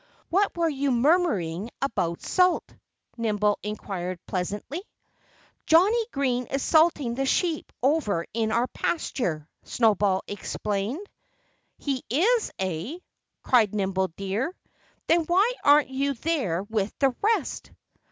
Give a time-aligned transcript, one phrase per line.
[0.31, 2.73] "What were you murmuring about salt?"
[3.17, 4.81] Nimble inquired pleasantly.
[5.67, 11.05] "Johnnie Green is salting the sheep over in our pasture," Snowball explained.
[11.77, 12.97] "He is, eh?"
[13.43, 14.55] cried Nimble Deer.
[15.05, 17.69] "Then why aren't you there with the rest?"